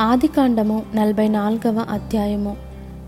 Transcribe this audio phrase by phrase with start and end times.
[0.00, 2.56] ఆదికాండము నలభై నాలుగవ అధ్యాయము.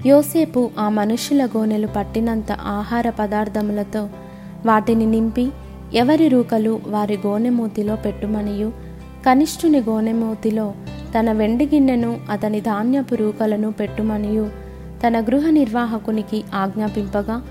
[0.07, 4.09] యోసేపు ఆ మనుష్యుల గోనెలు పట్టినంత ఆహార పదార్థములతో
[4.67, 5.51] వాటిని నింపి
[5.95, 8.73] ఎవరి రూకలు వారి గోనెమూతిలో పెట్టుమనియు?
[9.27, 10.75] కనిష్ఠుని గోనెమూతిలో
[11.19, 14.51] తన వెండి గిన్నెను అతని ధాన్యపు రూకలను పెట్టుమనియు?
[15.07, 17.43] తన గృహ నిర్వాహకునికి ఆజ్ఞాపింపగా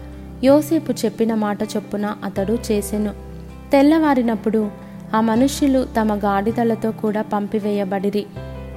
[0.43, 3.13] యోసేపు చెప్పిన మాట చొప్పున అతడు చేసెను.
[3.71, 4.71] తెల్లవారినప్పుడు
[5.15, 8.25] ఆ మనుష్యులు తమ గాడిదలతో కూడా పంపివేయబడిరి.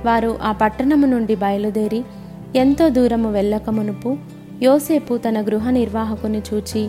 [0.04, 2.04] వారు ఆ పట్టణము నుండి బయలుదేరి
[2.56, 4.16] ఎంతో దూరము వెళ్ళక మునుపు
[4.62, 6.88] యోసేపు తన గృహ నిర్వాహకుని చూచి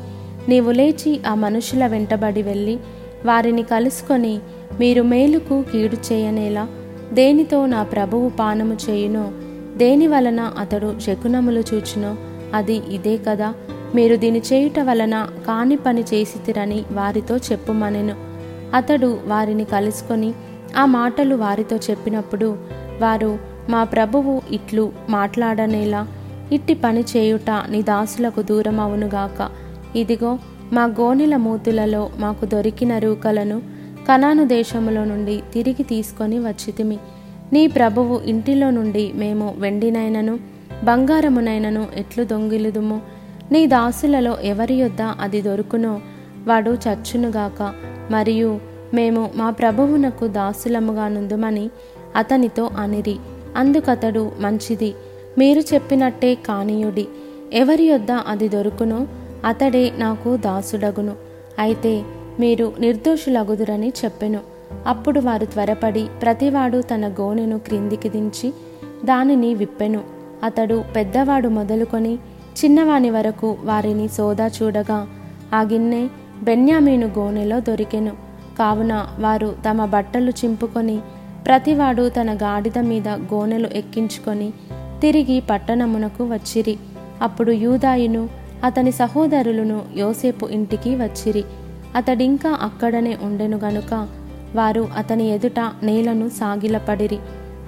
[0.50, 2.78] నీవు లేచి ఆ మనుషుల వెంటబడి వెళ్ళి
[3.26, 4.40] వారిని కలుసుకొని
[4.80, 6.68] మీరు మేలుకు కీడు చేయనేలా
[7.14, 9.32] దేనితో నా ప్రభువు పానము చేయునో
[9.78, 12.16] దేని వలన అతడు శకునములు చూచునో
[12.54, 13.54] అది ఇదే కదా.
[13.96, 18.16] మీరు దీని చేయుట వలన కాని పని చేసితిరని వారితో చెప్పుమనెను.
[18.74, 20.34] అతడు వారిని కలుసుకొని
[20.78, 22.58] ఆ మాటలు వారితో చెప్పినప్పుడు
[23.02, 23.32] వారు
[23.70, 26.02] మా ప్రభువు ఇట్లు మాట్లాడనేలా.
[26.52, 29.40] ఇట్టి పని చేయుట నీ దాసులకు దూరమవునుగాక
[29.96, 30.32] ఇదిగో
[30.74, 33.58] మా గోనెల మూతులలో మాకు దొరికిన రూకలను
[34.10, 36.98] కనాను దేశములో నుండి తిరిగి తీసుకొని వచ్చితిమి.
[37.54, 40.36] నీ ప్రభువు ఇంటిలో నుండి మేము వెండినైనను
[40.84, 42.98] బంగారమునైనను ఎట్లు దొంగిలుదుము?
[43.52, 45.94] నీ దాసులలో ఎవరి యొద్ద అది దొరుకునో
[46.48, 47.62] వాడు చచ్చునుగాక
[48.12, 48.52] మరియు
[48.94, 51.66] మేము మా ప్రభువునకు దాసులముగా నుందుమని
[52.16, 53.18] అతనితో అనిరి
[53.56, 54.94] అందుకతడు మంచిది.
[55.38, 57.08] మీరు చెప్పినట్టే కానీయుడి.
[57.54, 59.08] ఎవరి యొద్ద అది దొరుకునో?
[59.46, 61.14] అతడే నాకు దాసుడగును.
[61.60, 62.04] అయితే
[62.40, 64.40] మీరు నిర్దోషులగుదురని చెప్పెను.
[64.88, 68.54] అప్పుడు వారు త్వరపడి ప్రతివాడు తన గోనెను క్రిందికి దించి
[69.06, 70.02] దానిని విప్పెను.
[70.44, 72.16] అతడు పెద్దవాడు మొదలుకొని
[72.66, 75.08] చిన్నవాని వరకు వారిని సోదా చూడగా
[75.54, 76.08] ఆ గిన్నె
[76.44, 78.12] బెన్యామీను గోనెలో దొరికెను.
[78.60, 81.00] కావున వారు తమ బట్టలు చింపుకొని
[81.46, 84.54] ప్రతివాడు తన గాడిద మీద గోనెలు ఎక్కించుకొని
[85.02, 86.78] తిరిగి పట్టణమునకు వచ్చిరి.
[87.22, 88.30] అప్పుడు యూదాయును
[88.64, 91.44] అతని సహోదరులను యోసేపు ఇంటికి వచ్చిరి.
[91.96, 94.08] అతడింకా అక్కడనే ఉండెను గనుక
[94.56, 97.18] వారు అతని ఎదుట నేలను సాగిలపడిరి.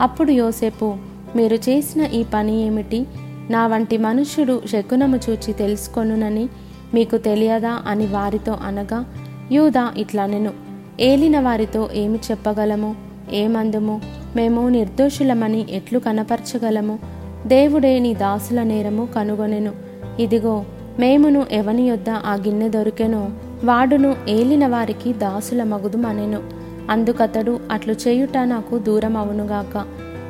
[0.02, 0.96] అప్పుడు యోసేపు
[1.36, 3.06] మీరు చేసిన ఈ పని ఏమిటి?
[3.50, 6.50] నా వంటి మనుష్యుడు శకునము చూచి తెలుసుకొనునని
[6.94, 9.06] మీకు తెలియదా అని వారితో అనగా
[9.52, 10.52] యూదా ఇట్లనెను.
[11.00, 13.13] ఏలిన వారితో ఏమి చెప్పగలము?
[13.32, 14.02] ఏమందుము
[14.36, 17.00] మేము నిర్దోషులమని ఎట్లు కనపరచగలము?
[17.48, 19.72] దేవుడే నీ దాసుల నేరము కనుగొనెను.
[20.20, 20.66] ఇదిగో
[21.00, 23.30] మేమును ఎవని యొద్ద ఆ గిన్నె దొరికెనో
[23.64, 26.42] వాడును ఏలిన వారికి దాసుల మగుదుమనెను.
[26.90, 29.86] అందుకతడు అట్లు చేయుట నాకు దూరం అవునుగాక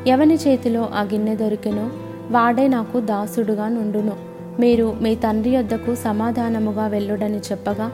[0.07, 1.89] ఎవని చేతిలో ఆ గిన్నె దొరికెనో
[2.31, 4.11] వాడే నాకు దాసుడుగా నుండును.
[4.59, 7.91] మీరు మీ తండ్రి యొద్దకు సమాధానముగా వెళ్ళుడని చెప్పగా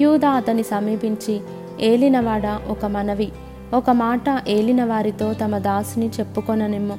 [0.00, 1.40] యూదా అతని సమీపించి
[1.80, 3.32] ఏలినవాడ ఒక మనవి.
[3.74, 6.94] ఒక మాట ఏలిన వారితో తమ దాసుని చెప్పుకొననిమ్ము.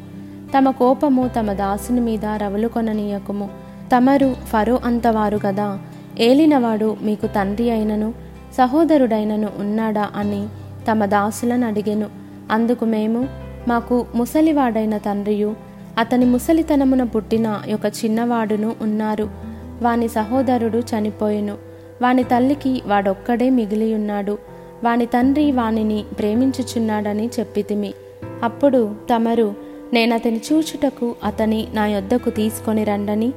[0.57, 3.49] తమ కోపము తమ దాసుని మీద రవులుకొననీయకుము.
[3.97, 5.79] తమరు ఫరో అంతవారు గదా.
[6.19, 8.13] ఏలినవాడు మీకు తండ్రి అయినను
[8.57, 10.47] సహోదరుడైనను ఉన్నాడా అని
[10.91, 12.05] తమ దాసులను అడిగెను.
[12.51, 13.27] అందుకు మేము
[13.67, 15.55] మాకు ముసలివాడైన తండ్రియు
[15.97, 19.29] అతని ముసలితనమున పుట్టిన ఒక చిన్నవాడును ఉన్నారు.
[19.81, 21.57] వాని సహోదరుడు చనిపోయెను.
[22.01, 24.52] వాని తల్లికి వాడొక్కడే మిగిలియున్నాడు.
[24.83, 27.93] వాని తండ్రి వానిని ప్రేమించుచున్నాడని చెప్పితిమి.
[28.43, 29.53] అప్పుడు తమరు
[29.93, 33.31] నేనతని చూచుటకు అతని నా యొద్దకు తీసుకొని రండని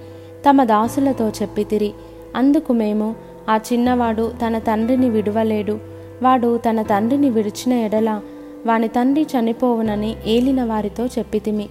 [0.49, 1.93] తమ దాసులతో చెప్పితిరి.
[2.37, 3.15] అందుకు మేము
[3.51, 5.79] ఆ చిన్నవాడు తన తండ్రిని విడువలేడు.
[6.23, 8.21] వాడు తన తండ్రిని విడిచిన ఎడల
[8.67, 11.69] వాని తండ్రి చనిపోవునని ఏలిన వారితో చెప్పితిమి.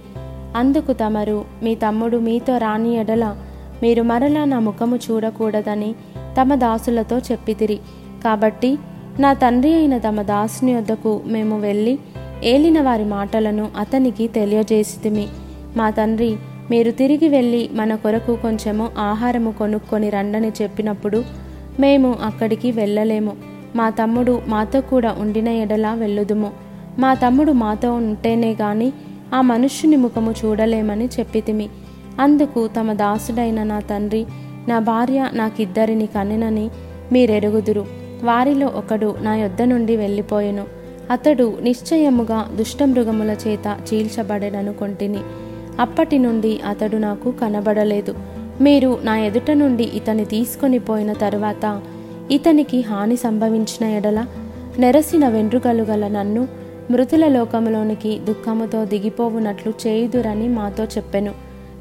[0.56, 3.36] అందుకు తమరు మీ తమ్ముడు మీతో రాని ఎడల
[3.82, 5.94] మీరు మరలా నా ముఖము చూడకూడదని
[6.40, 7.76] తమ దాసులతో చెప్పితిరి.
[8.24, 8.78] కాబట్టి
[9.20, 11.98] నా తండ్రి అయిన తమ దాసుని వద్దకు మేము వెళ్ళి
[12.44, 15.28] ఏలిన వారి మాటలను అతనికి తెలియజేసితిమి.
[15.76, 16.36] మా తండ్రి
[16.70, 21.24] మీరు తిరిగి వెళ్ళి మన కొరకు కొంచెము ఆహారము కొనుక్కొని రండని చెప్పినప్పుడు
[21.80, 23.32] మేము అక్కడికి వెళ్ళలేము.
[23.76, 26.50] మా తమ్ముడు మాతో కూడా ఉండిన ఎడలా వెళ్ళుదుము.
[26.98, 28.92] మా తమ్ముడు మాతో ఉంటేనే గాని
[29.34, 31.68] ఆ మనుష్యుని ముఖము చూడలేమని చెప్పితిమి.
[32.20, 34.26] అందుకు తమ దాసుడైన నా తండ్రి
[34.68, 36.70] నా భార్య నాకిద్దరిని కనెనని
[37.12, 38.05] మీరెరుగుదురు.
[38.22, 40.64] వారిలో ఒకడు నా యొద్ద నుండి వెళ్ళిపోయెను.
[41.10, 45.18] అతడు నిశ్చయముగా దుష్టమృగముల చేత చీల్చబడెననుకొంటిని
[45.80, 48.14] అప్పటి నుండి అతడు నాకు కనబడలేదు.
[48.60, 51.82] మీరు నా ఎదుట నుండి ఇతని తీసుకొని పోయిన తరువాత
[52.30, 54.26] ఇతనికి హాని సంభవించిన ఎడల
[54.78, 56.48] నెరసిన వెంట్రుకలు గల నన్ను
[56.90, 61.30] మృతుల లోకములోనికి దుఃఖముతో దిగిపోవునట్లు చేయుదురని మాతో చెప్పెను.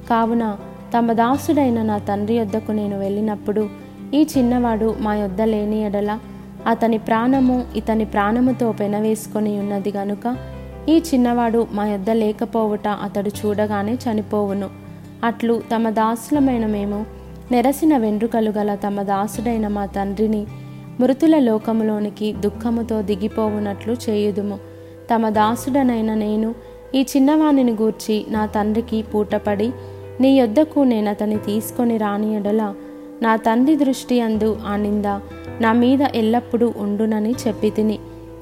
[0.10, 0.58] కావున
[0.98, 6.20] తమ దాసుడైన నా తండ్రి యొద్దకు నేను వెళ్ళినప్పుడు ఈ చిన్నవాడు మా యొద్ద లేని ఎడల
[6.68, 10.38] అతని ప్రాణము ఇతని ప్రాణముతో పెనవేసుకొని ఉన్నది గనుక
[10.90, 14.70] ఈ చిన్నవాడు మా యొద్ద లేకపోవుట అతడు చూడగానే చనిపోవును.
[15.24, 17.06] అట్లు తమ దాసులమైన మేము
[17.52, 20.48] నెరసిన వెండ్రుకలు గల తమ దాసుడైన మా తండ్రిని
[21.00, 24.58] మృతుల లోకములోనికి దుఃఖముతో దిగిపోవునట్లు చేయుదుము.
[25.12, 26.56] తమ దాసుడనైన నేను
[26.96, 29.72] ఈ చిన్నవాణిని గూర్చి నా తండ్రికి పూటపడి
[30.22, 32.76] నీ యొద్దకు నేనతని తీసుకొని రాని ఎడలా
[33.22, 35.06] నా తండ్రి దృష్టి అందు ఆ నింద
[35.62, 38.00] నా మీద ఎల్లప్పుడూ ఉండునని చెప్పి తిని.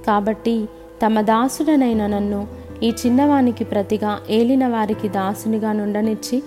[0.07, 0.65] కాబట్టి
[1.05, 2.47] తమ దాసుడనైన నన్ను
[2.83, 6.43] ఈ చిన్నవానికి ప్రతిగా ఏలిన వారికి దాసునిగా నుండనిచ్చి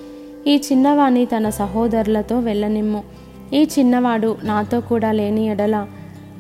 [0.47, 3.05] ఈ చిన్నవాణి తన సహోదరులతో వెళ్ళనిమ్ము.
[3.53, 5.87] ఈ చిన్నవాడు నాతో కూడా లేని ఎడల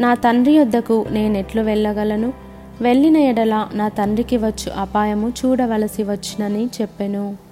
[0.00, 2.32] నా తండ్రి యొద్దకు నేనెట్లు వెళ్ళగలను?
[2.80, 7.45] వెళ్ళిన ఎడల నా తండ్రికి వచ్చు అపాయము చూడవలసి వచ్చునని చెప్పెను.